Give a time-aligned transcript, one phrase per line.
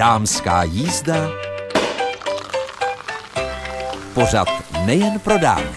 [0.00, 1.28] Dámská jízda.
[4.14, 4.48] Pořad
[4.86, 5.76] nejen pro dámy.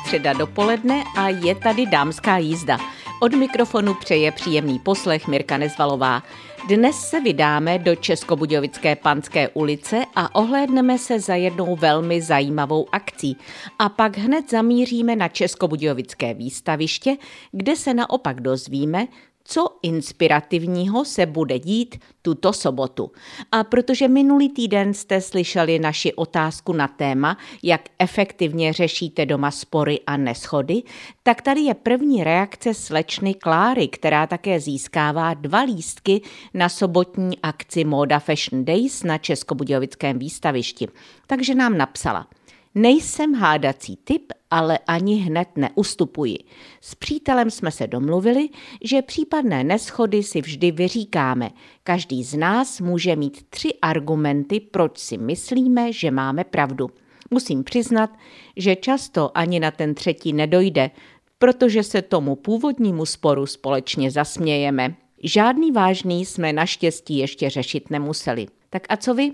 [0.00, 2.78] Středa dopoledne a je tady dámská jízda.
[3.22, 6.22] Od mikrofonu přeje příjemný poslech Mirka Nezvalová.
[6.68, 13.36] Dnes se vydáme do Českobudějovické panské ulice a ohlédneme se za jednou velmi zajímavou akcí.
[13.78, 17.16] A pak hned zamíříme na Českobudějovické výstaviště,
[17.52, 19.06] kde se naopak dozvíme,
[19.44, 23.10] co inspirativního se bude dít tuto sobotu.
[23.52, 30.00] A protože minulý týden jste slyšeli naši otázku na téma, jak efektivně řešíte doma spory
[30.06, 30.82] a neschody,
[31.22, 36.20] tak tady je první reakce slečny Kláry, která také získává dva lístky
[36.54, 40.88] na sobotní akci Moda Fashion Days na Českobudějovickém výstavišti.
[41.26, 42.26] Takže nám napsala–
[42.74, 46.38] Nejsem hádací typ, ale ani hned neustupuji.
[46.80, 48.48] S přítelem jsme se domluvili,
[48.84, 51.50] že případné neschody si vždy vyříkáme.
[51.84, 56.90] Každý z nás může mít tři argumenty, proč si myslíme, že máme pravdu.
[57.30, 58.10] Musím přiznat,
[58.56, 60.90] že často ani na ten třetí nedojde,
[61.38, 64.94] protože se tomu původnímu sporu společně zasmějeme.
[65.22, 68.46] Žádný vážný jsme naštěstí ještě řešit nemuseli.
[68.70, 69.32] Tak a co vy?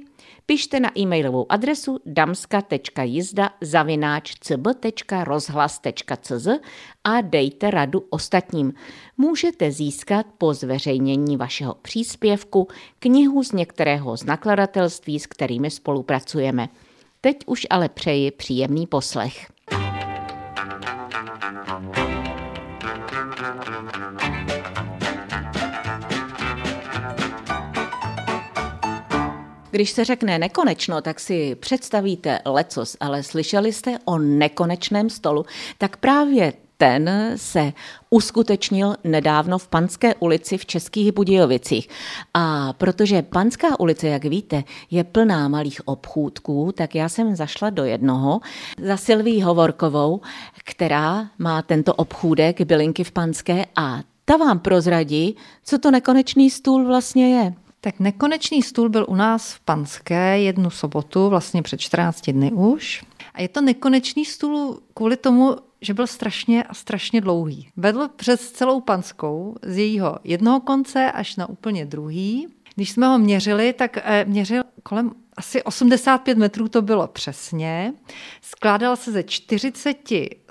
[0.48, 6.48] Pište na e-mailovou adresu damska.jizda zavináč cb.rozhlas.cz
[7.04, 8.72] a dejte radu ostatním.
[9.16, 16.68] Můžete získat po zveřejnění vašeho příspěvku knihu z některého z nakladatelství, s kterými spolupracujeme.
[17.20, 19.46] Teď už ale přeji příjemný poslech.
[29.70, 35.44] Když se řekne nekonečno, tak si představíte lecos, ale slyšeli jste o nekonečném stolu,
[35.78, 37.72] tak právě ten se
[38.10, 41.88] uskutečnil nedávno v Panské ulici v Českých Budějovicích.
[42.34, 47.84] A protože Panská ulice, jak víte, je plná malých obchůdků, tak já jsem zašla do
[47.84, 48.40] jednoho
[48.82, 50.20] za Silví Hovorkovou,
[50.64, 56.86] která má tento obchůdek bylinky v Panské a ta vám prozradí, co to nekonečný stůl
[56.86, 57.54] vlastně je.
[57.80, 63.04] Tak nekonečný stůl byl u nás v Panské jednu sobotu, vlastně před 14 dny už.
[63.34, 67.68] A je to nekonečný stůl kvůli tomu, že byl strašně a strašně dlouhý.
[67.76, 72.46] Vedl přes celou Panskou z jejího jednoho konce až na úplně druhý.
[72.74, 77.94] Když jsme ho měřili, tak eh, měřil kolem asi 85 metrů to bylo přesně.
[78.42, 79.96] Skládal se ze 40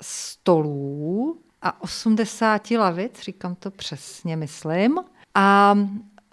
[0.00, 4.98] stolů a 80 lavic, říkám to přesně, myslím.
[5.34, 5.74] A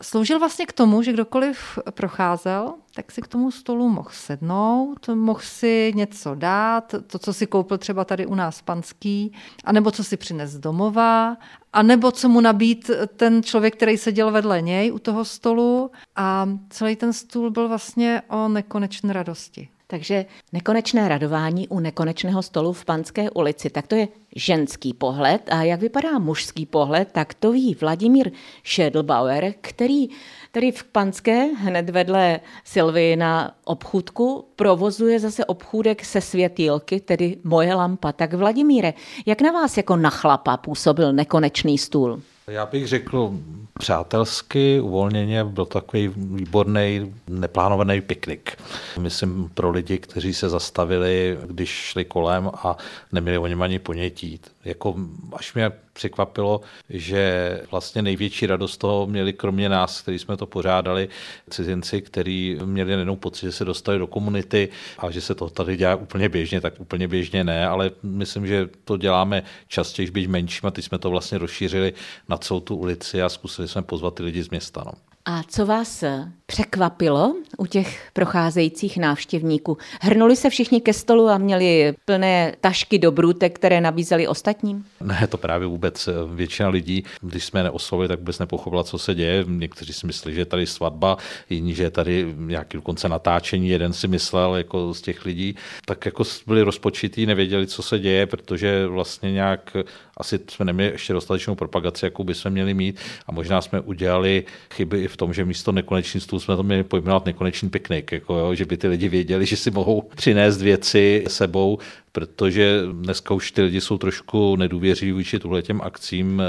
[0.06, 5.40] sloužil vlastně k tomu, že kdokoliv procházel, tak si k tomu stolu mohl sednout, mohl
[5.44, 9.34] si něco dát, to, co si koupil třeba tady u nás panský,
[9.64, 11.38] anebo co si přines domova,
[11.74, 15.92] anebo co mu nabít ten člověk, který seděl vedle něj u toho stolu.
[16.16, 19.70] A celý ten stůl byl vlastně o nekonečné radosti.
[19.88, 25.41] Takže nekonečné radování u nekonečného stolu v Panské ulici, tak to je ženský pohled.
[25.51, 28.31] A jak vypadá mužský pohled, tak to ví Vladimír
[28.63, 30.07] Schädelbauer, který
[30.51, 37.75] tady v Panské, hned vedle Silvy na obchůdku, provozuje zase obchůdek se světýlky, tedy moje
[37.75, 38.12] lampa.
[38.12, 38.94] Tak Vladimíre,
[39.25, 42.22] jak na vás jako na chlapa působil nekonečný stůl?
[42.47, 43.31] Já bych řekl
[43.79, 48.57] přátelsky, uvolněně, byl takový výborný, neplánovaný piknik.
[49.00, 52.78] Myslím pro lidi, kteří se zastavili, když šli kolem a
[53.11, 54.39] neměli o něm ani ponětí.
[54.66, 54.95] Jako
[55.33, 61.09] až mě překvapilo, že vlastně největší radost toho měli kromě nás, kteří jsme to pořádali,
[61.50, 65.78] cizinci, kteří měli jenom pocit, že se dostali do komunity a že se to tady
[65.78, 70.67] dělá úplně běžně, tak úplně běžně ne, ale myslím, že to děláme častěji, být menším
[70.67, 71.94] a teď jsme to vlastně rozšířili
[72.29, 74.83] na celou tu ulici a zkusili jsme pozvat ty lidi z města.
[74.85, 74.91] No.
[75.25, 76.03] A co vás
[76.45, 79.78] překvapilo u těch procházejících návštěvníků?
[80.01, 84.86] Hrnuli se všichni ke stolu a měli plné tašky do brůtek, které nabízeli ostatním?
[85.01, 86.09] Ne, to právě vůbec.
[86.36, 89.45] Většina lidí, když jsme neoslovili, tak vůbec nepochopila, co se děje.
[89.47, 91.18] Někteří si myslí, že je tady svatba,
[91.50, 93.69] jiní, že je tady nějaký dokonce natáčení.
[93.69, 95.56] Jeden si myslel jako z těch lidí.
[95.86, 99.77] Tak jako byli rozpočitý, nevěděli, co se děje, protože vlastně nějak
[100.18, 104.44] asi jsme neměli ještě dostatečnou propagaci, jakou bychom měli mít a možná jsme udělali
[104.74, 108.38] chyby i v tom, že místo nekonečný stůl jsme to měli pojmenovat nekonečný piknik, jako
[108.38, 111.80] jo, že by ty lidi věděli, že si mohou přinést věci sebou,
[112.15, 116.41] protože dneska už ty lidi jsou trošku nedůvěřiví vůči tuhle těm akcím,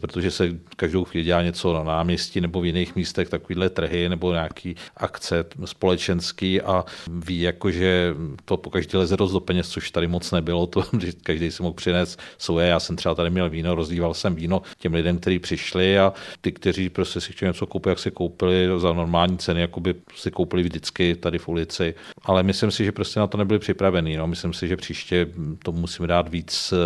[0.00, 4.32] protože se každou chvíli dělá něco na náměstí nebo v jiných místech, takovýhle trhy nebo
[4.32, 8.14] nějaký akce společenský a ví, jako, že
[8.44, 11.62] to po každý leze dost do peněz, což tady moc nebylo, to, že každý si
[11.62, 12.68] mohl přinést svoje.
[12.68, 16.52] Já jsem třeba tady měl víno, rozdíval jsem víno těm lidem, kteří přišli a ty,
[16.52, 20.30] kteří prostě si chtěli něco koupit, jak si koupili za normální ceny, jako by si
[20.30, 21.94] koupili vždycky tady v ulici.
[22.24, 24.16] Ale myslím si, že prostě na to nebyli připravení.
[24.16, 24.26] No.
[24.26, 25.26] Myslím si, že příště
[25.64, 26.76] to musíme dát víc eh,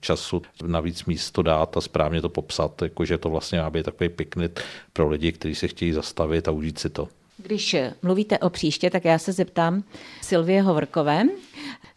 [0.00, 4.08] času, na víc místo dát a správně to popsat, jakože to vlastně má být takový
[4.08, 4.60] piknik
[4.92, 7.08] pro lidi, kteří se chtějí zastavit a užít si to.
[7.36, 9.82] Když mluvíte o příště, tak já se zeptám
[10.20, 11.22] Silvie Hovorkové,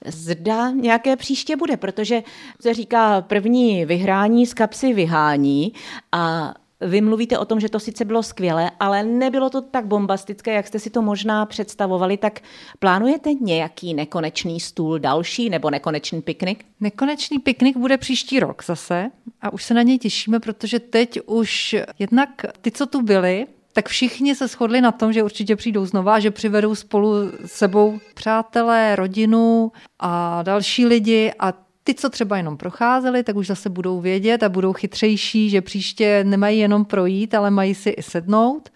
[0.06, 2.24] zda nějaké příště bude, protože
[2.62, 5.74] se říká první vyhrání z kapsy vyhání
[6.12, 6.54] a
[6.86, 10.68] vy mluvíte o tom, že to sice bylo skvělé, ale nebylo to tak bombastické, jak
[10.68, 12.18] jste si to možná představovali.
[12.18, 12.40] Tak
[12.80, 16.66] plánujete nějaký nekonečný stůl další nebo nekonečný piknik?
[16.80, 19.12] Nekonečný piknik bude příští rok zase
[19.42, 22.30] a už se na něj těšíme, protože teď už jednak
[22.62, 26.32] ty, co tu byli, tak všichni se shodli na tom, že určitě přijdou znova, že
[26.32, 27.14] přivedou spolu
[27.46, 33.70] sebou přátelé, rodinu a další lidi a ty, co třeba jenom procházeli, tak už zase
[33.70, 38.70] budou vědět a budou chytřejší, že příště nemají jenom projít, ale mají si i sednout.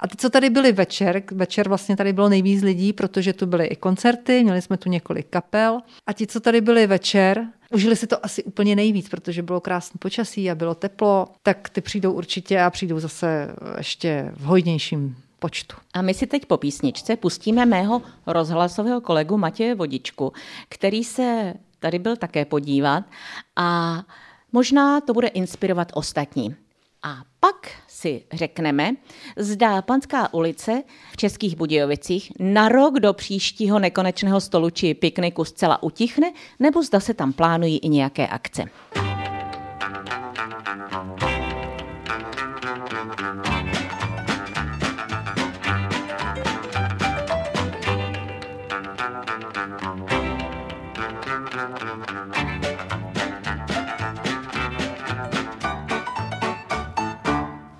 [0.00, 3.66] A ty, co tady byli večer, večer vlastně tady bylo nejvíc lidí, protože tu byly
[3.66, 5.80] i koncerty, měli jsme tu několik kapel.
[6.06, 9.98] A ti, co tady byli večer, užili si to asi úplně nejvíc, protože bylo krásné
[9.98, 13.48] počasí a bylo teplo, tak ty přijdou určitě a přijdou zase
[13.78, 15.76] ještě v hojnějším počtu.
[15.94, 20.32] A my si teď po písničce pustíme mého rozhlasového kolegu Matěje Vodičku,
[20.68, 21.54] který se
[21.86, 23.04] tady byl také podívat
[23.56, 24.02] a
[24.52, 26.56] možná to bude inspirovat ostatní.
[27.02, 28.90] A pak si řekneme,
[29.36, 35.82] zda Panská ulice v Českých Budějovicích na rok do příštího nekonečného stolu či pikniku zcela
[35.82, 38.64] utichne, nebo zda se tam plánují i nějaké akce.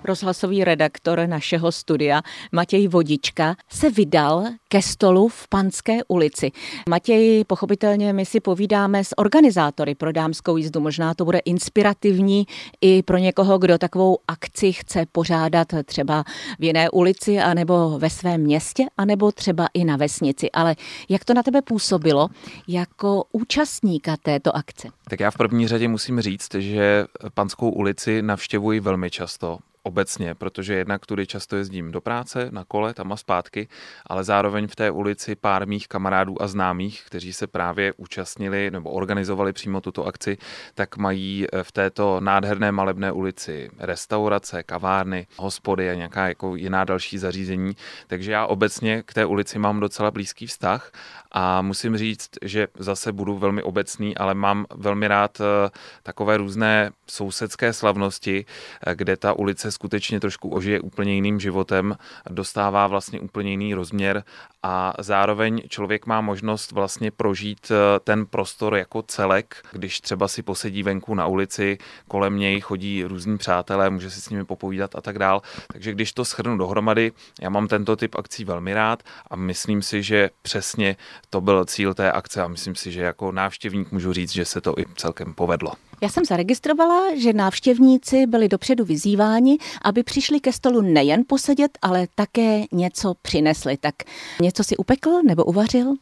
[0.07, 2.21] Rozhlasový redaktor našeho studia
[2.51, 6.51] Matěj Vodička se vydal ke stolu v Panské ulici.
[6.89, 10.79] Matěj, pochopitelně my si povídáme s organizátory pro dámskou jízdu.
[10.79, 12.47] Možná to bude inspirativní
[12.81, 16.23] i pro někoho, kdo takovou akci chce pořádat třeba
[16.59, 20.51] v jiné ulici, anebo ve svém městě, anebo třeba i na vesnici.
[20.51, 20.75] Ale
[21.09, 22.29] jak to na tebe působilo
[22.67, 24.89] jako účastníka této akce?
[25.09, 30.73] Tak já v první řadě musím říct, že Panskou ulici navštěvuji velmi často obecně, protože
[30.73, 33.67] jednak tudy často jezdím do práce, na kole, tam a zpátky,
[34.05, 38.91] ale zároveň v té ulici pár mých kamarádů a známých, kteří se právě účastnili nebo
[38.91, 40.37] organizovali přímo tuto akci,
[40.75, 46.83] tak mají eh, v této nádherné malebné ulici restaurace, kavárny, hospody a nějaká jako jiná
[46.83, 47.75] další zařízení.
[48.07, 50.91] Takže já obecně k té ulici mám docela blízký vztah
[51.39, 55.69] a musím říct, že zase budu velmi obecný, ale mám velmi rád eh,
[56.03, 58.45] takové různé sousedské slavnosti,
[58.87, 61.95] eh, kde ta ulice skutečně trošku ožije úplně jiným životem,
[62.29, 64.23] dostává vlastně úplně jiný rozměr
[64.63, 70.41] a zároveň člověk má možnost vlastně prožít eh, ten prostor jako celek, když třeba si
[70.43, 75.01] posedí venku na ulici, kolem něj chodí různí přátelé, může si s nimi popovídat a
[75.01, 75.41] tak dál.
[75.73, 77.11] Takže když to schrnu dohromady,
[77.41, 80.95] já mám tento typ akcí velmi rád a myslím si, že přesně
[81.29, 84.61] to byl cíl té akce a myslím si, že jako návštěvník můžu říct, že se
[84.61, 85.71] to i celkem povedlo.
[86.01, 92.07] Já jsem zaregistrovala, že návštěvníci byli dopředu vyzýváni, aby přišli ke stolu nejen posedět, ale
[92.15, 93.77] také něco přinesli.
[93.77, 93.95] Tak
[94.41, 95.93] něco si upekl nebo uvařil?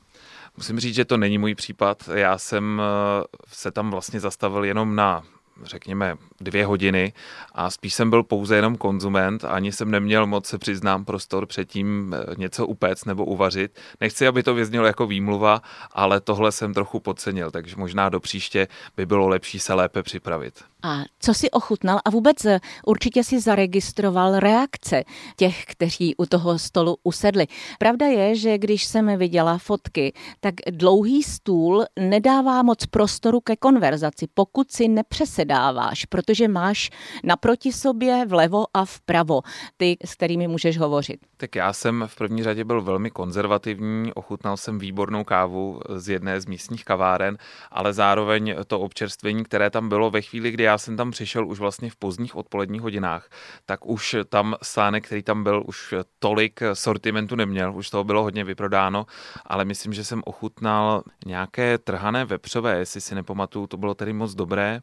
[0.57, 2.09] Musím říct, že to není můj případ.
[2.13, 5.23] Já jsem eh, se tam vlastně zastavil jenom na
[5.63, 7.13] řekněme, dvě hodiny
[7.53, 12.15] a spíš jsem byl pouze jenom konzument ani jsem neměl moc, se přiznám, prostor předtím
[12.15, 13.79] eh, něco upéct nebo uvařit.
[14.01, 18.67] Nechci, aby to vyznělo jako výmluva, ale tohle jsem trochu podcenil, takže možná do příště
[18.97, 20.53] by bylo lepší se lépe připravit.
[20.83, 25.03] A co si ochutnal a vůbec eh, určitě si zaregistroval reakce
[25.37, 27.47] těch, kteří u toho stolu usedli.
[27.79, 34.27] Pravda je, že když jsem viděla fotky, tak dlouhý stůl nedává moc prostoru ke konverzaci,
[34.33, 36.89] pokud si nepřesedl předáváš, protože máš
[37.23, 39.41] naproti sobě vlevo a vpravo
[39.77, 41.19] ty, s kterými můžeš hovořit.
[41.37, 46.41] Tak já jsem v první řadě byl velmi konzervativní, ochutnal jsem výbornou kávu z jedné
[46.41, 47.37] z místních kaváren,
[47.71, 51.59] ale zároveň to občerstvení, které tam bylo ve chvíli, kdy já jsem tam přišel už
[51.59, 53.29] vlastně v pozdních odpoledních hodinách,
[53.65, 58.43] tak už tam sánek, který tam byl, už tolik sortimentu neměl, už toho bylo hodně
[58.43, 59.05] vyprodáno,
[59.45, 64.33] ale myslím, že jsem ochutnal nějaké trhané vepřové, jestli si nepamatuju, to bylo tedy moc
[64.33, 64.81] dobré.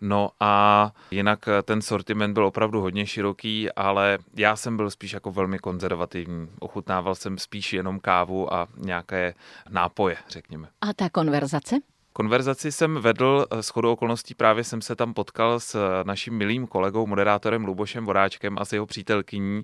[0.00, 5.30] No a jinak ten sortiment byl opravdu hodně široký, ale já jsem byl spíš jako
[5.30, 6.48] velmi konzervativní.
[6.60, 9.34] Ochutnával jsem spíš jenom kávu a nějaké
[9.70, 10.68] nápoje, řekněme.
[10.80, 11.76] A ta konverzace?
[12.16, 17.06] Konverzaci jsem vedl s chodou okolností, právě jsem se tam potkal s naším milým kolegou,
[17.06, 19.62] moderátorem Lubošem Voráčkem a s jeho přítelkyní,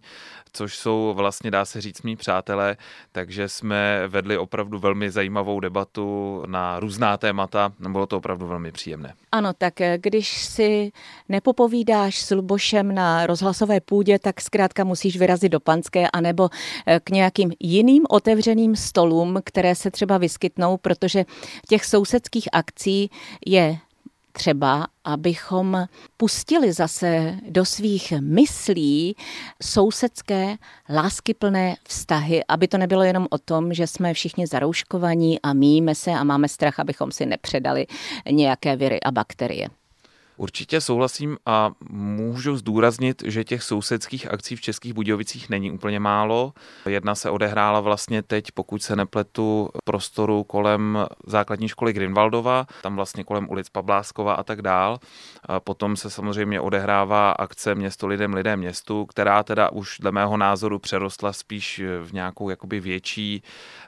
[0.53, 2.77] což jsou vlastně, dá se říct, mý přátelé,
[3.13, 9.15] takže jsme vedli opravdu velmi zajímavou debatu na různá témata, bylo to opravdu velmi příjemné.
[9.33, 10.93] Ano, tak eh, když si
[11.29, 16.49] nepopovídáš s Lubošem na rozhlasové půdě, tak zkrátka musíš vyrazit do Panské anebo
[16.87, 21.25] eh, k nějakým jiným otevřeným stolům, které se třeba vyskytnou, protože
[21.69, 23.11] těch sousedských akcí
[23.47, 23.79] je
[24.33, 29.17] třeba, abychom pustili zase do svých myslí
[29.63, 30.57] sousedské
[30.91, 36.11] láskyplné vztahy, aby to nebylo jenom o tom, že jsme všichni zarouškovaní a míjíme se
[36.11, 37.87] a máme strach, abychom si nepředali
[38.31, 39.69] nějaké viry a bakterie.
[40.41, 46.53] Určitě souhlasím a můžu zdůraznit, že těch sousedských akcí v Českých Budějovicích není úplně málo.
[46.87, 53.25] Jedna se odehrála vlastně teď, pokud se nepletu, prostoru kolem základní školy Grinvaldova, tam vlastně
[53.25, 54.99] kolem ulic Pabláskova a tak dál.
[55.45, 60.37] A potom se samozřejmě odehrává akce Město lidem lidé městu, která teda už dle mého
[60.37, 63.43] názoru přerostla spíš v nějakou jakoby větší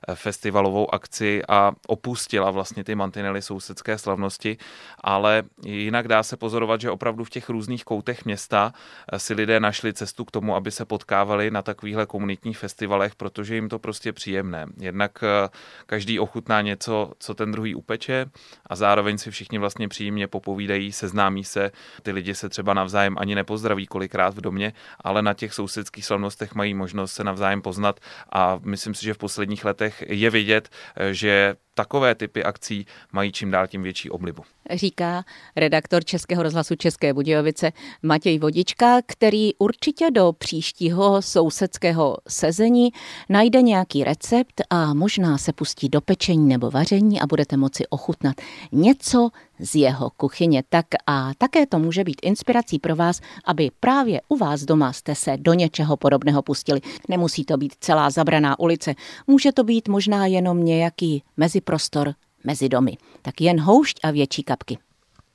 [0.09, 4.57] eh, festivalovou akci a opustila vlastně ty mantinely sousedské slavnosti,
[5.01, 9.61] ale jinak dá se pozorovat, že opravdu v těch různých koutech města eh, si lidé
[9.61, 14.13] našli cestu k tomu, aby se potkávali na takovýchhle komunitních festivalech, protože jim to prostě
[14.13, 14.67] příjemné.
[14.81, 15.49] Jednak eh,
[15.87, 18.27] každý ochutná něco, co ten druhý upeče
[18.67, 21.71] a zároveň si všichni vlastně příjemně popovídají, seznámí se.
[22.03, 26.55] Ty lidi se třeba navzájem ani nepozdraví kolikrát v domě, ale na těch sousedských slavnostech
[26.55, 28.01] mají možnost se navzájem poznat
[28.33, 33.33] a myslím si, že v posledních letech je vidět, eh, že takové typy akcí mají
[33.33, 34.43] čím dál tím větší oblibu.
[34.71, 35.25] Říká
[35.57, 42.93] redaktor Českého rozhlasu České Budějovice Matěj Vodička, který určitě do příštího sousedského sezení
[43.29, 48.37] najde nějaký recept a možná se pustí do pečení nebo vaření a budete moci ochutnat
[48.73, 49.31] něco
[49.62, 50.62] z jeho kuchyně.
[50.69, 55.14] Tak a také to může být inspirací pro vás, aby právě u vás doma jste
[55.14, 56.81] se do něčeho podobného pustili.
[57.09, 58.95] Nemusí to být celá zabraná ulice,
[59.26, 62.14] může to být možná jenom nějaký meziprostor
[62.45, 62.97] mezi domy.
[63.23, 64.78] Tak jen houšť a větší kapky.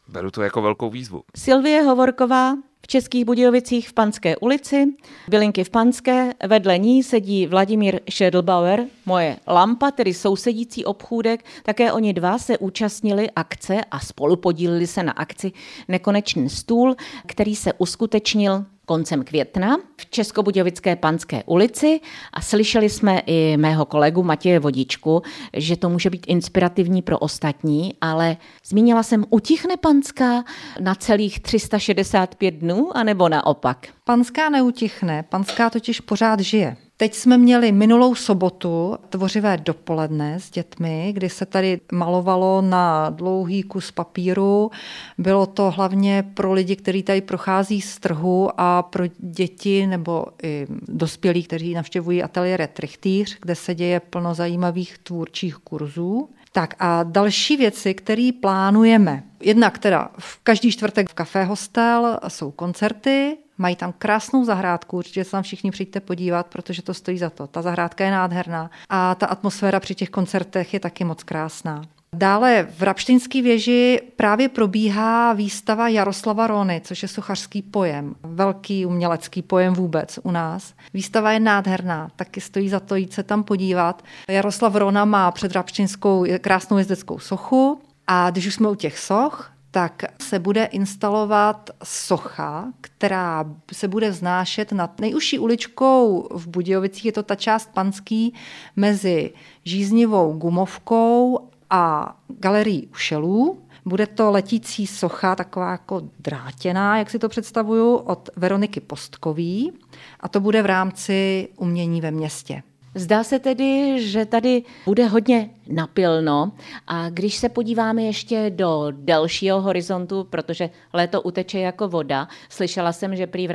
[0.07, 1.23] Beru to jako velkou výzvu.
[1.35, 4.85] Silvie Hovorková v Českých Budějovicích v Panské ulici,
[5.29, 11.45] Bylinky v Panské, vedle ní sedí Vladimír Schädelbauer, moje lampa, tedy sousedící obchůdek.
[11.63, 15.51] Také oni dva se účastnili akce a spolu podíleli se na akci
[15.87, 21.99] Nekonečný stůl, který se uskutečnil koncem května v Českobudějovické Panské ulici
[22.33, 25.21] a slyšeli jsme i mého kolegu Matěje Vodičku,
[25.53, 30.43] že to může být inspirativní pro ostatní, ale zmínila jsem, utichne Panská
[30.79, 33.87] na celých 365 dnů, anebo naopak?
[34.03, 36.77] Panská neutichne, Panská totiž pořád žije.
[36.99, 43.63] Teď jsme měli minulou sobotu tvořivé dopoledne s dětmi, kdy se tady malovalo na dlouhý
[43.63, 44.71] kus papíru.
[45.17, 50.67] Bylo to hlavně pro lidi, kteří tady prochází z trhu a pro děti nebo i
[50.87, 56.29] dospělí, kteří navštěvují ateliér Trichtýř, kde se děje plno zajímavých tvůrčích kurzů.
[56.51, 59.23] Tak a další věci, které plánujeme.
[59.39, 65.23] Jednak teda v každý čtvrtek v Café Hostel jsou koncerty, Mají tam krásnou zahrádku, určitě
[65.23, 67.47] se tam všichni přijďte podívat, protože to stojí za to.
[67.47, 71.81] Ta zahrádka je nádherná a ta atmosféra při těch koncertech je taky moc krásná.
[72.17, 79.41] Dále v Rapštinské věži právě probíhá výstava Jaroslava Rony, což je suchařský pojem, velký umělecký
[79.41, 80.73] pojem vůbec u nás.
[80.93, 84.03] Výstava je nádherná, taky stojí za to jít se tam podívat.
[84.29, 89.51] Jaroslav Rona má před Rapštinskou krásnou jezdeckou sochu a když už jsme u těch soch,
[89.71, 97.11] tak se bude instalovat socha, která se bude vznášet nad nejužší uličkou v Budějovicích, je
[97.11, 98.33] to ta část Panský,
[98.75, 99.33] mezi
[99.63, 103.61] Žíznivou gumovkou a galerií Ušelů.
[103.85, 109.71] Bude to letící socha, taková jako drátěná, jak si to představuju, od Veroniky Postkový
[110.19, 112.63] a to bude v rámci umění ve městě.
[112.95, 116.51] Zdá se tedy, že tady bude hodně napilno
[116.87, 123.15] a když se podíváme ještě do delšího horizontu, protože léto uteče jako voda, slyšela jsem,
[123.15, 123.51] že prý v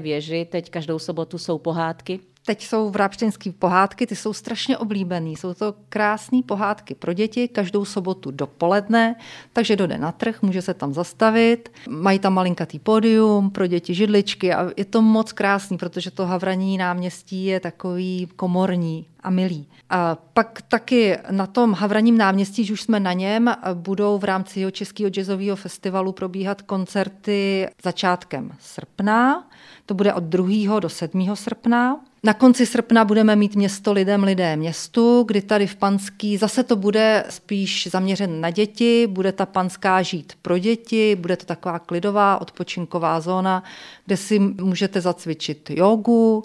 [0.00, 2.20] věži teď každou sobotu jsou pohádky.
[2.44, 5.36] Teď jsou vrápštěnské pohádky, ty jsou strašně oblíbený.
[5.36, 9.16] Jsou to krásné pohádky pro děti, každou sobotu dopoledne,
[9.52, 11.72] takže dojde na trh, může se tam zastavit.
[11.88, 16.78] Mají tam malinkatý pódium pro děti, židličky a je to moc krásný, protože to Havraní
[16.78, 19.68] náměstí je takový komorní a milý.
[19.90, 24.66] A pak taky na tom Havraním náměstí, že už jsme na něm, budou v rámci
[24.72, 29.48] Českého jazzového festivalu probíhat koncerty začátkem srpna.
[29.86, 30.80] To bude od 2.
[30.80, 31.36] do 7.
[31.36, 32.00] srpna.
[32.24, 36.76] Na konci srpna budeme mít město lidem lidé městu, kdy tady v Panský zase to
[36.76, 42.40] bude spíš zaměřen na děti, bude ta Panská žít pro děti, bude to taková klidová
[42.40, 43.62] odpočinková zóna,
[44.06, 46.42] kde si můžete zacvičit jogu,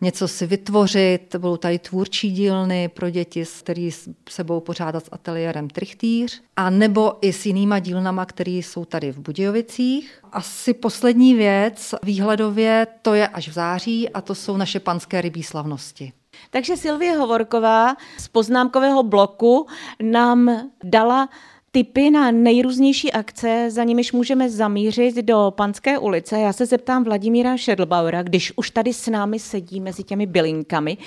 [0.00, 1.36] něco si vytvořit.
[1.38, 3.90] Budou tady tvůrčí dílny pro děti, který
[4.28, 9.12] se budou pořádat s ateliérem Trichtýř, a nebo i s jinýma dílnama, které jsou tady
[9.12, 10.20] v Budějovicích.
[10.32, 15.42] Asi poslední věc výhledově, to je až v září a to jsou naše panské rybí
[15.42, 16.12] slavnosti.
[16.50, 19.66] Takže Silvie Hovorková z poznámkového bloku
[20.02, 21.28] nám dala
[21.72, 26.40] tipy na nejrůznější akce, za nimiž můžeme zamířit do Panské ulice.
[26.40, 30.98] Já se zeptám Vladimíra Šedlbauera, když už tady s námi sedí mezi těmi bylinkami,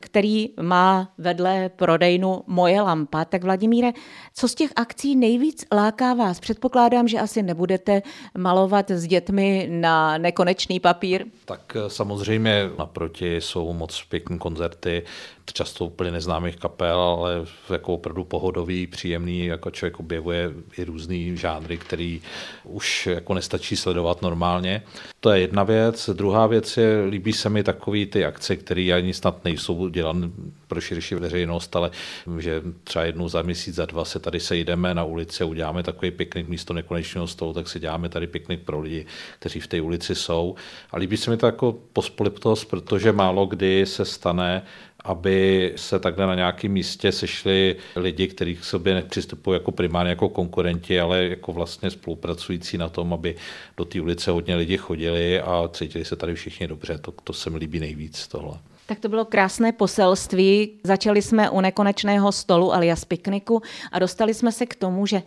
[0.00, 3.24] který má vedle prodejnu Moje lampa.
[3.24, 3.92] Tak Vladimíre,
[4.34, 6.40] co z těch akcí nejvíc láká vás?
[6.40, 8.02] Předpokládám, že asi nebudete
[8.38, 11.24] malovat s dětmi na nekonečný papír.
[11.44, 15.04] Tak eh, samozřejmě naproti jsou moc pěkné koncerty,
[15.52, 21.78] často úplně neznámých kapel, ale jako opravdu pohodový, příjemný, jako člověk objevuje i různý žánry,
[21.78, 22.22] který
[22.64, 24.82] už jako nestačí sledovat normálně.
[25.20, 26.10] To je jedna věc.
[26.12, 30.30] Druhá věc je, líbí se mi takový ty akce, které ani snad nejsou dělané
[30.68, 31.90] pro širší veřejnost, ale
[32.38, 36.10] že třeba jednou za měsíc, za dva se tady sejdeme na ulici a uděláme takový
[36.10, 39.06] piknik místo nekonečného stolu, tak si děláme tady piknik pro lidi,
[39.38, 40.54] kteří v té ulici jsou.
[40.90, 44.62] A líbí se mi to jako pospolitost, protože málo kdy se stane,
[45.04, 50.28] aby se takhle na nějakém místě sešli lidi, kteří k sobě nepřistupují jako primárně jako
[50.28, 53.36] konkurenti, ale jako vlastně spolupracující na tom, aby
[53.76, 56.98] do té ulice hodně lidi chodili a cítili se tady všichni dobře.
[56.98, 58.58] To, to se mi líbí nejvíc tohle.
[58.86, 60.80] Tak to bylo krásné poselství.
[60.84, 65.22] Začali jsme u nekonečného stolu alias pikniku a dostali jsme se k tomu, že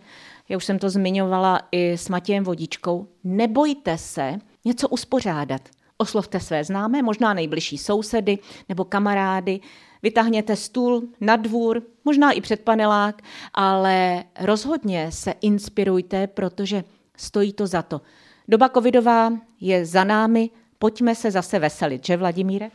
[0.49, 5.61] já už jsem to zmiňovala i s Matějem Vodičkou, nebojte se něco uspořádat.
[5.97, 9.59] Oslovte své známé, možná nejbližší sousedy nebo kamarády,
[10.03, 13.21] vytáhněte stůl na dvůr, možná i před panelák,
[13.53, 16.83] ale rozhodně se inspirujte, protože
[17.17, 18.01] stojí to za to.
[18.47, 22.71] Doba covidová je za námi, pojďme se zase veselit, že Vladimíre?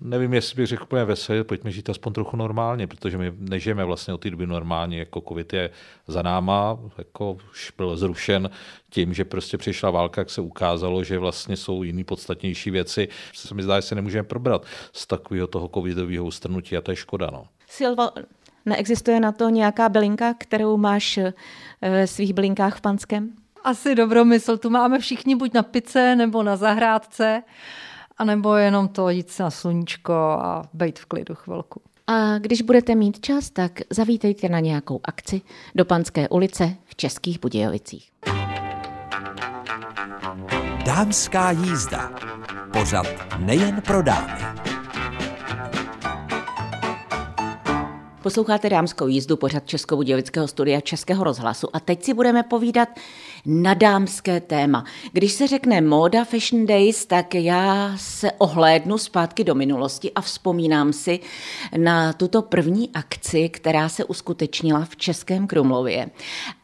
[0.00, 4.14] Nevím, jestli bych řekl úplně veselý, pojďme žít aspoň trochu normálně, protože my nežijeme vlastně
[4.14, 5.70] od té doby normálně, jako covid je
[6.06, 8.50] za náma, jako už byl zrušen
[8.90, 13.08] tím, že prostě přišla válka, jak se ukázalo, že vlastně jsou jiný podstatnější věci.
[13.34, 16.96] Se mi zdá, že se nemůžeme probrat z takového toho covidového ustrnutí a to je
[16.96, 17.28] škoda.
[17.32, 17.46] No.
[17.68, 18.10] Silva,
[18.66, 21.32] neexistuje na to nějaká bylinka, kterou máš eh,
[21.80, 23.30] ve svých bylinkách v Panském?
[23.64, 27.42] Asi dobromysl, tu máme všichni buď na pice nebo na zahrádce
[28.20, 31.80] anebo jenom to jít na sluníčko a být v klidu chvilku.
[32.06, 35.40] A když budete mít čas, tak zavítejte na nějakou akci
[35.74, 38.10] do Panské ulice v Českých Budějovicích.
[40.84, 42.10] Dámská jízda.
[42.72, 43.06] Pořad
[43.38, 44.59] nejen pro dámy.
[48.22, 52.88] Posloucháte dámskou jízdu pořad Českobudějovického studia Českého rozhlasu a teď si budeme povídat
[53.46, 54.84] na dámské téma.
[55.12, 60.92] Když se řekne Moda Fashion Days, tak já se ohlédnu zpátky do minulosti a vzpomínám
[60.92, 61.20] si
[61.76, 66.10] na tuto první akci, která se uskutečnila v Českém Krumlově.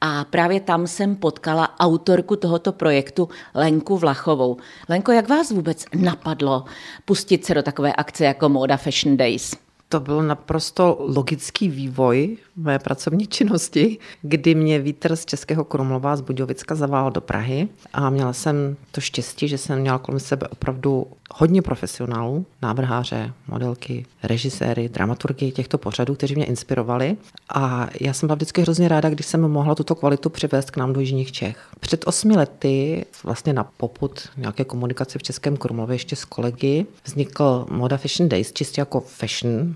[0.00, 4.56] A právě tam jsem potkala autorku tohoto projektu Lenku Vlachovou.
[4.88, 6.64] Lenko, jak vás vůbec napadlo
[7.04, 9.65] pustit se do takové akce jako Moda Fashion Days?
[9.88, 16.20] To byl naprosto logický vývoj mé pracovní činnosti, kdy mě vítr z Českého Krumlova z
[16.20, 21.06] Budějovicka zavál do Prahy a měla jsem to štěstí, že jsem měla kolem sebe opravdu
[21.34, 27.16] hodně profesionálů, návrháře, modelky, režiséry, dramaturgy těchto pořadů, kteří mě inspirovali.
[27.54, 30.92] A já jsem byla vždycky hrozně ráda, když jsem mohla tuto kvalitu přivést k nám
[30.92, 31.68] do Jižních Čech.
[31.80, 37.66] Před osmi lety, vlastně na poput nějaké komunikace v Českém Krumlově ještě s kolegy, vznikl
[37.70, 39.75] Moda Fashion Days, čistě jako fashion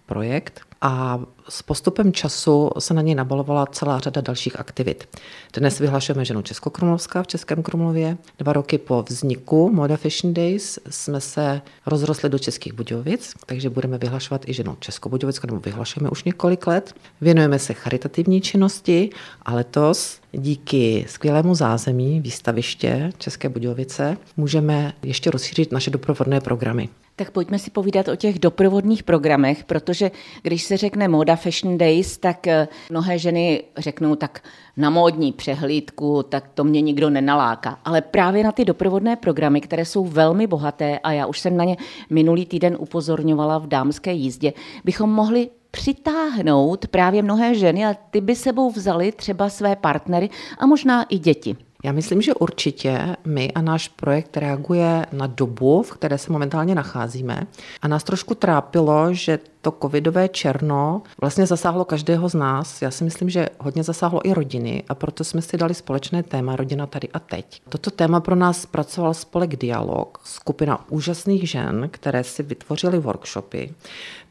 [0.11, 1.19] projekt a
[1.49, 5.17] s postupem času se na něj nabalovala celá řada dalších aktivit.
[5.53, 8.17] Dnes vyhlašujeme ženu Českokrumlovská v Českém Krumlově.
[8.39, 13.97] Dva roky po vzniku Moda Fashion Days jsme se rozrostli do Českých Budějovic, takže budeme
[13.97, 16.93] vyhlašovat i ženu Českobudějovickou, nebo vyhlašujeme už několik let.
[17.21, 19.09] Věnujeme se charitativní činnosti
[19.41, 26.89] a letos díky skvělému zázemí výstaviště České Budějovice můžeme ještě rozšířit naše doprovodné programy.
[27.15, 30.00] Tak pojďme si povídat o těch doprovodných programech, protože
[30.41, 34.43] když se řekne Moda Fashion Days, tak eh, mnohé ženy řeknou tak
[34.77, 37.79] na módní přehlídku, tak to mě nikdo nenaláká.
[37.85, 41.63] Ale právě na ty doprovodné programy, které jsou velmi bohaté a já už jsem na
[41.63, 41.77] ně
[42.09, 48.35] minulý týden upozorňovala v dámské jízdě, bychom mohli přitáhnout právě mnohé ženy a ty by
[48.35, 51.55] sebou vzali třeba své partnery a možná i děti.
[51.83, 56.75] Já myslím, že určitě my a náš projekt reaguje na dobu, v které se momentálně
[56.75, 57.47] nacházíme.
[57.81, 62.81] A nás trošku trápilo, že to covidové černo vlastně zasáhlo každého z nás.
[62.81, 66.55] Já si myslím, že hodně zasáhlo i rodiny a proto jsme si dali společné téma
[66.55, 67.61] Rodina tady a teď.
[67.69, 73.73] Toto téma pro nás pracoval spolek Dialog, skupina úžasných žen, které si vytvořily workshopy.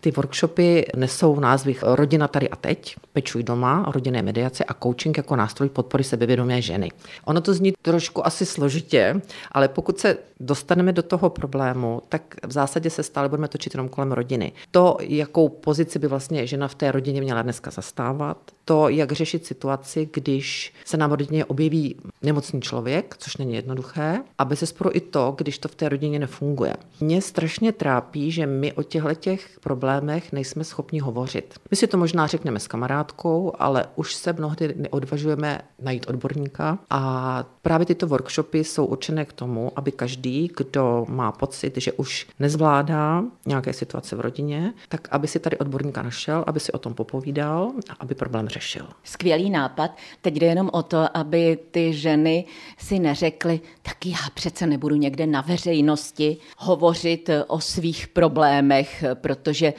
[0.00, 5.36] Ty workshopy nesou názvy Rodina tady a teď, Pečuj doma, rodinné mediace a coaching jako
[5.36, 6.90] nástroj podpory sebevědomé ženy.
[7.24, 9.20] Ono to zní trošku asi složitě,
[9.52, 13.88] ale pokud se dostaneme do toho problému, tak v zásadě se stále budeme točit jenom
[13.88, 14.52] kolem rodiny.
[14.70, 19.46] To, jakou pozici by vlastně žena v té rodině měla dneska zastávat, to, jak řešit
[19.46, 24.90] situaci, když se nám v rodině objeví nemocný člověk, což není jednoduché, a bez zesporu
[24.92, 26.74] i to, když to v té rodině nefunguje.
[27.00, 31.54] Mě strašně trápí, že my o těchto těch problémech nejsme schopni hovořit.
[31.70, 37.44] My si to možná řekneme s kamarádkou, ale už se mnohdy neodvažujeme najít odborníka a
[37.62, 43.24] právě tyto workshopy jsou určené k tomu, aby každý, kdo má pocit, že už nezvládá
[43.46, 47.72] nějaké situace v rodině, tak aby si tady odborníka našel, aby si o tom popovídal
[47.90, 48.86] a aby problém řešil.
[49.04, 49.96] Skvělý nápad.
[50.22, 52.44] Teď jde jenom o to, aby ty ženy
[52.78, 59.72] si neřekly, tak já přece nebudu někde na veřejnosti hovořit o svých problémech, protože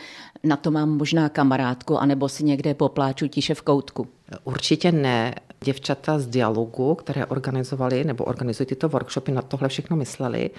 [0.44, 4.08] na to mám možná kamarádku, anebo si někde popláču tiše v koutku.
[4.44, 5.36] Určitě ne.
[5.63, 10.50] Děvčata z dialogu, které organizovali nebo organizují tyto workshopy, na tohle všechno mysleli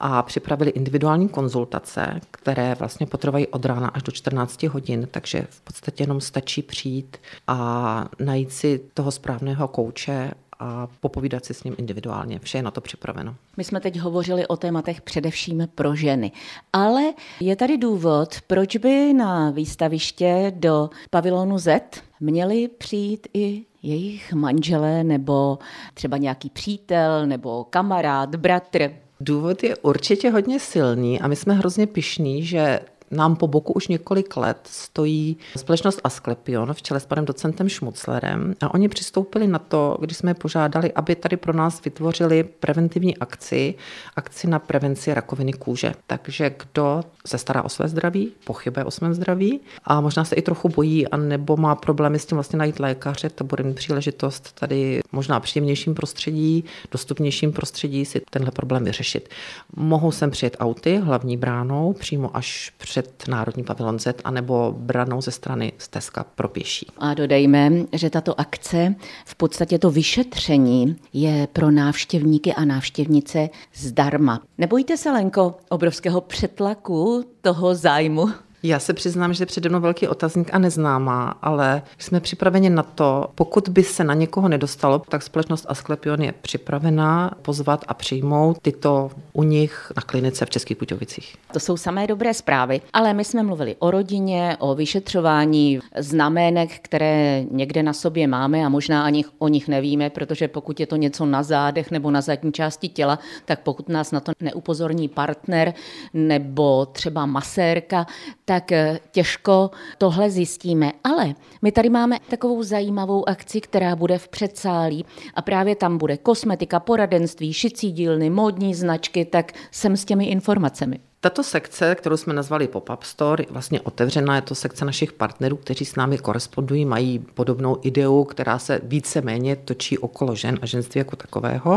[0.00, 5.60] a připravili individuální konzultace, které vlastně potrvají od rána až do 14 hodin, takže v
[5.60, 7.16] podstatě jenom stačí přijít
[7.46, 12.38] a najít si toho správného kouče a popovídat si s ním individuálně.
[12.38, 13.34] Vše je na to připraveno.
[13.56, 16.32] My jsme teď hovořili o tématech především pro ženy,
[16.72, 17.02] ale
[17.40, 21.80] je tady důvod, proč by na výstaviště do pavilonu Z
[22.20, 25.58] měli přijít i jejich manželé nebo
[25.94, 28.90] třeba nějaký přítel nebo kamarád, bratr.
[29.20, 33.88] Důvod je určitě hodně silný a my jsme hrozně pišní, že nám po boku už
[33.88, 39.58] několik let stojí společnost Asklepion v čele s panem docentem Šmuclerem a oni přistoupili na
[39.58, 43.74] to, když jsme je požádali, aby tady pro nás vytvořili preventivní akci,
[44.16, 45.94] akci na prevenci rakoviny kůže.
[46.06, 50.42] Takže kdo se stará o své zdraví, pochybuje o svém zdraví a možná se i
[50.42, 54.52] trochu bojí a nebo má problémy s tím vlastně najít lékaře, to bude mít příležitost
[54.60, 59.28] tady možná příjemnějším prostředí, dostupnějším prostředí si tenhle problém vyřešit.
[59.76, 65.30] Mohou sem přijet auty hlavní bránou přímo až před Národní pavilon Z anebo branou ze
[65.30, 66.86] strany Steska pro pěší.
[66.98, 74.42] A dodejme, že tato akce, v podstatě to vyšetření, je pro návštěvníky a návštěvnice zdarma.
[74.58, 78.28] Nebojte se, Lenko, obrovského přetlaku toho zájmu?
[78.66, 83.30] Já se přiznám, že přede mnou velký otazník a neznámá, ale jsme připraveni na to,
[83.34, 89.10] pokud by se na někoho nedostalo, tak společnost Asklepion je připravená pozvat a přijmout tyto
[89.32, 91.36] u nich na klinice v Českých Budějovicích.
[91.52, 97.44] To jsou samé dobré zprávy, ale my jsme mluvili o rodině, o vyšetřování znamenek, které
[97.50, 101.26] někde na sobě máme a možná ani o nich nevíme, protože pokud je to něco
[101.26, 105.74] na zádech nebo na zadní části těla, tak pokud nás na to neupozorní partner
[106.14, 108.06] nebo třeba masérka,
[108.44, 110.92] tak eh, těžko tohle zjistíme.
[111.04, 116.16] Ale my tady máme takovou zajímavou akci, která bude v předsálí a právě tam bude
[116.16, 121.05] kosmetika, poradenství, šicí dílny, módní značky, tak jsem s těmi informacemi.
[121.20, 124.36] Tato sekce, kterou jsme nazvali Pop-up Store, je vlastně otevřená.
[124.36, 129.20] Je to sekce našich partnerů, kteří s námi korespondují, mají podobnou ideu, která se více
[129.20, 131.72] méně točí okolo žen a ženství jako takového.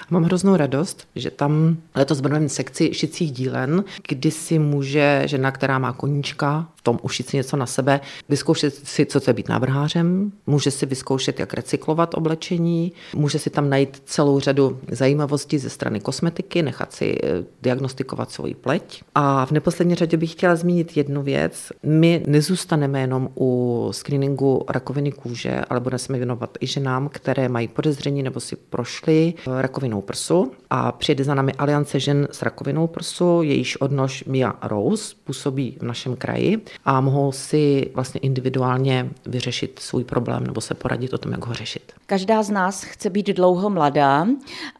[0.00, 5.50] A mám hroznou radost, že tam letos budeme sekci šicích dílen, kdy si může žena,
[5.50, 9.48] která má koníčka, tom ušít si něco na sebe, vyzkoušet si, co to je být
[9.48, 15.70] návrhářem, může si vyzkoušet, jak recyklovat oblečení, může si tam najít celou řadu zajímavostí ze
[15.70, 19.02] strany kosmetiky, nechat si eh, diagnostikovat svoji pleť.
[19.14, 21.72] A v neposlední řadě bych chtěla zmínit jednu věc.
[21.82, 27.68] My nezůstaneme jenom u screeningu rakoviny kůže, ale budeme se věnovat i ženám, které mají
[27.68, 30.52] podezření nebo si prošly rakovinou prsu.
[30.70, 35.82] A přijede za námi Aliance žen s rakovinou prsu, jejíž odnož Mia Rose působí v
[35.82, 41.32] našem kraji a mohou si vlastně individuálně vyřešit svůj problém nebo se poradit o tom,
[41.32, 41.92] jak ho řešit.
[42.06, 44.26] Každá z nás chce být dlouho mladá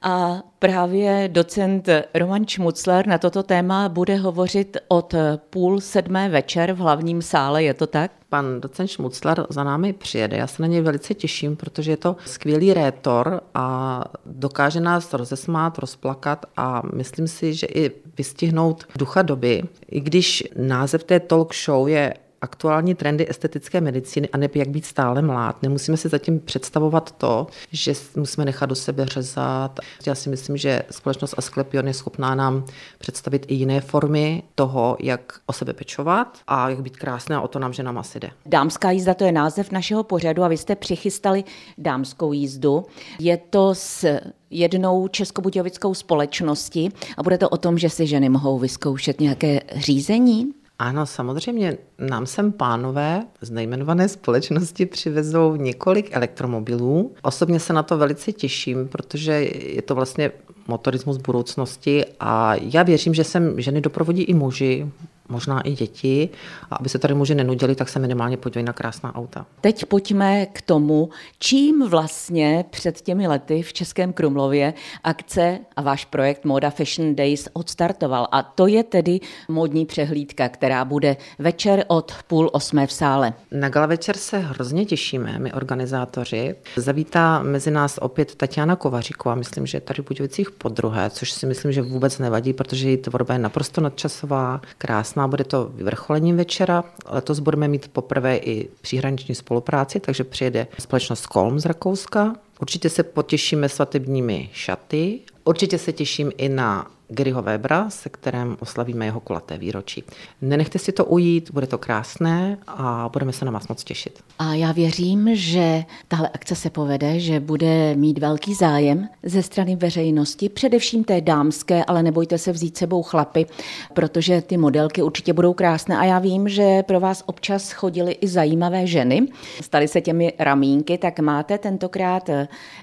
[0.02, 5.14] a právě docent Roman Čmucler na toto téma bude hovořit od
[5.50, 8.10] půl sedmé večer v hlavním sále, je to tak?
[8.34, 10.36] Pan docent Šmucler za námi přijede.
[10.36, 15.78] Já se na něj velice těším, protože je to skvělý rétor a dokáže nás rozesmát,
[15.78, 19.62] rozplakat a myslím si, že i vystihnout ducha doby.
[19.90, 22.14] I když název té talk show je
[22.44, 25.62] aktuální trendy estetické medicíny a jak být stále mlád.
[25.62, 29.80] Nemusíme si zatím představovat to, že musíme nechat do sebe řezat.
[30.06, 32.64] Já si myslím, že společnost Asklepion je schopná nám
[32.98, 37.48] představit i jiné formy toho, jak o sebe pečovat a jak být krásné a o
[37.48, 38.30] to nám, že nám asi jde.
[38.46, 41.44] Dámská jízda to je název našeho pořadu a vy jste přichystali
[41.78, 42.86] dámskou jízdu.
[43.18, 44.18] Je to s
[44.50, 50.63] jednou českobudějovickou společností a bude to o tom, že si ženy mohou vyzkoušet nějaké řízení?
[50.78, 57.14] Ano, samozřejmě nám sem pánové z nejmenované společnosti přivezou několik elektromobilů.
[57.22, 60.32] Osobně se na to velice těším, protože je to vlastně
[60.68, 64.92] motorismus budoucnosti a já věřím, že sem ženy doprovodí i muži,
[65.28, 66.28] možná i děti.
[66.70, 69.46] A aby se tady muži nenudili, tak se minimálně podívají na krásná auta.
[69.60, 76.04] Teď pojďme k tomu, čím vlastně před těmi lety v Českém Krumlově akce a váš
[76.04, 78.28] projekt Moda Fashion Days odstartoval.
[78.32, 83.34] A to je tedy modní přehlídka, která bude večer od půl osmé v sále.
[83.50, 86.54] Na gala večer se hrozně těšíme, my organizátoři.
[86.76, 91.46] Zavítá mezi nás opět Tatiana Kovaříková, myslím, že tady v Budějovicích po druhé, což si
[91.46, 96.36] myslím, že vůbec nevadí, protože její tvorba je naprosto nadčasová, krásná krásná, bude to vyvrcholením
[96.36, 96.84] večera.
[97.06, 102.34] Letos budeme mít poprvé i příhraniční spolupráci, takže přijede společnost Kolm z Rakouska.
[102.60, 105.20] Určitě se potěšíme svatebními šaty.
[105.44, 110.04] Určitě se těším i na Garyho Webera, se kterým oslavíme jeho kulaté výročí.
[110.42, 114.20] Nenechte si to ujít, bude to krásné a budeme se na vás moc těšit.
[114.38, 119.76] A já věřím, že tahle akce se povede, že bude mít velký zájem ze strany
[119.76, 123.46] veřejnosti, především té dámské, ale nebojte se vzít sebou chlapy,
[123.94, 128.28] protože ty modelky určitě budou krásné a já vím, že pro vás občas chodily i
[128.28, 129.28] zajímavé ženy,
[129.60, 132.30] staly se těmi ramínky, tak máte tentokrát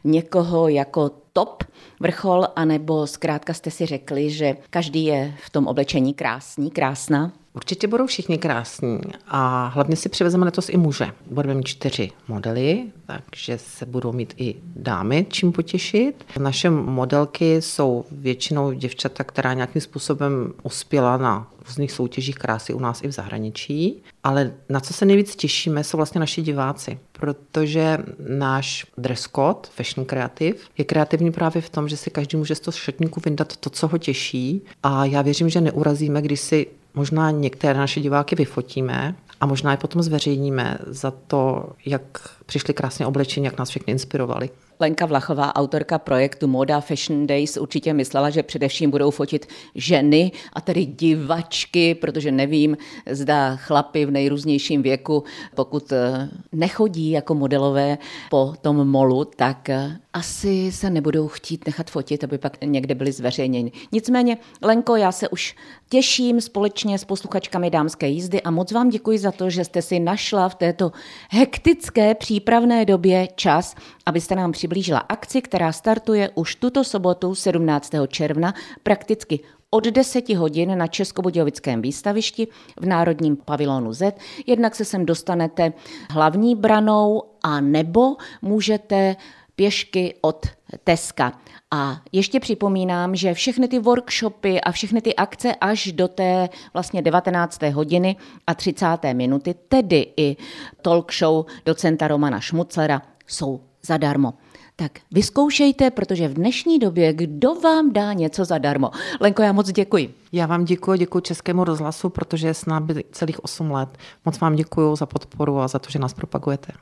[0.03, 1.63] někoho jako top
[1.99, 7.31] vrchol, anebo zkrátka jste si řekli, že každý je v tom oblečení krásný, krásná?
[7.53, 11.11] Určitě budou všichni krásní a hlavně si přivezeme letos i muže.
[11.31, 16.25] Budeme mít čtyři modely, takže se budou mít i dámy čím potěšit.
[16.39, 23.03] Naše modelky jsou většinou děvčata, která nějakým způsobem uspěla na různých soutěžích krásy u nás
[23.03, 24.03] i v zahraničí.
[24.23, 27.97] Ale na co se nejvíc těšíme, jsou vlastně naši diváci, protože
[28.29, 32.59] náš dress code, fashion creative, je kreativní právě v tom, že si každý může z
[32.59, 34.61] toho šatníku vyndat to, co ho těší.
[34.83, 39.77] A já věřím, že neurazíme, když si možná některé naše diváky vyfotíme a možná je
[39.77, 42.03] potom zveřejníme za to, jak
[42.45, 44.49] přišli krásně oblečení, jak nás všechny inspirovali.
[44.81, 50.61] Lenka Vlachová, autorka projektu Moda Fashion Days, určitě myslela, že především budou fotit ženy a
[50.61, 52.77] tedy divačky, protože nevím,
[53.11, 55.23] zda chlapy v nejrůznějším věku,
[55.55, 57.97] pokud eh, nechodí jako modelové
[58.29, 63.11] po tom molu, tak eh, asi se nebudou chtít nechat fotit, aby pak někde byly
[63.11, 63.71] zveřejněny.
[63.91, 65.55] Nicméně, Lenko, já se už
[65.89, 69.99] těším společně s posluchačkami dámské jízdy a moc vám děkuji za to, že jste si
[69.99, 70.91] našla v této
[71.29, 73.75] hektické přípravné době čas,
[74.05, 77.91] abyste nám přiblížila akci, která startuje už tuto sobotu 17.
[78.07, 82.47] června prakticky od 10 hodin na Českobudějovickém výstavišti
[82.79, 84.15] v Národním pavilonu Z.
[84.47, 85.73] Jednak se sem dostanete
[86.09, 89.15] hlavní branou a nebo můžete
[89.61, 90.45] pěšky od
[90.83, 91.33] Teska.
[91.71, 97.01] A ještě připomínám, že všechny ty workshopy a všechny ty akce až do té vlastně
[97.01, 97.61] 19.
[97.61, 98.15] hodiny
[98.47, 98.85] a 30.
[99.13, 100.37] minuty, tedy i
[100.81, 104.33] talk show docenta Romana Šmuclera, jsou zadarmo.
[104.75, 108.91] Tak vyzkoušejte, protože v dnešní době kdo vám dá něco zadarmo?
[109.19, 110.13] Lenko, já moc děkuji.
[110.31, 113.97] Já vám děkuji, děkuji Českému rozhlasu, protože je s námi celých 8 let.
[114.25, 116.73] Moc vám děkuji za podporu a za to, že nás propagujete.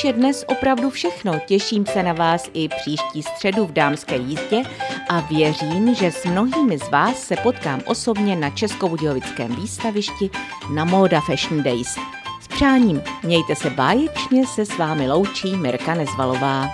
[0.00, 1.40] Už je dnes opravdu všechno.
[1.46, 4.62] Těším se na vás i příští středu v dámské jízdě
[5.08, 10.30] a věřím, že s mnohými z vás se potkám osobně na Českobudějovickém výstavišti
[10.74, 11.98] na Moda Fashion Days.
[12.40, 16.68] S přáním, mějte se báječně, se s vámi loučí Mirka Nezvalová.